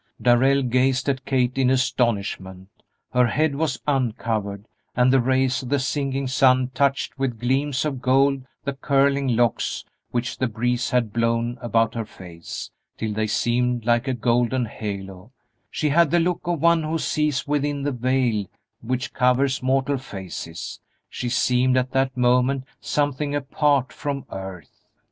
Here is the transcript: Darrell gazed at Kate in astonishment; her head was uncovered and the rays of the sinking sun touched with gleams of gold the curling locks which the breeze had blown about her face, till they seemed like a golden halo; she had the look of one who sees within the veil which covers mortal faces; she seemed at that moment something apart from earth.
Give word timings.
Darrell 0.19 0.63
gazed 0.63 1.07
at 1.09 1.25
Kate 1.25 1.59
in 1.59 1.69
astonishment; 1.69 2.69
her 3.13 3.27
head 3.27 3.53
was 3.53 3.79
uncovered 3.87 4.67
and 4.95 5.13
the 5.13 5.19
rays 5.19 5.61
of 5.61 5.69
the 5.69 5.77
sinking 5.77 6.25
sun 6.27 6.69
touched 6.73 7.19
with 7.19 7.39
gleams 7.39 7.85
of 7.85 8.01
gold 8.01 8.41
the 8.63 8.73
curling 8.73 9.27
locks 9.35 9.85
which 10.09 10.39
the 10.39 10.47
breeze 10.47 10.89
had 10.89 11.13
blown 11.13 11.55
about 11.61 11.93
her 11.93 12.07
face, 12.07 12.71
till 12.97 13.13
they 13.13 13.27
seemed 13.27 13.85
like 13.85 14.07
a 14.07 14.15
golden 14.15 14.65
halo; 14.65 15.31
she 15.69 15.89
had 15.89 16.09
the 16.09 16.19
look 16.19 16.41
of 16.47 16.59
one 16.59 16.81
who 16.81 16.97
sees 16.97 17.45
within 17.45 17.83
the 17.83 17.91
veil 17.91 18.47
which 18.81 19.13
covers 19.13 19.61
mortal 19.61 19.99
faces; 19.99 20.79
she 21.11 21.29
seemed 21.29 21.77
at 21.77 21.91
that 21.91 22.17
moment 22.17 22.63
something 22.79 23.35
apart 23.35 23.93
from 23.93 24.25
earth. 24.31 24.87